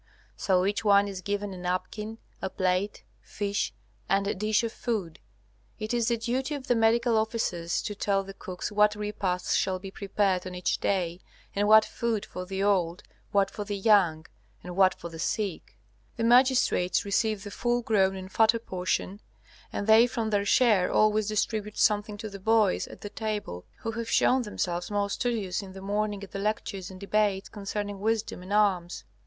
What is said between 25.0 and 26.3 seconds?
studious in the morning